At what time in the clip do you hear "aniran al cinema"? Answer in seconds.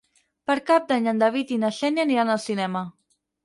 2.09-2.87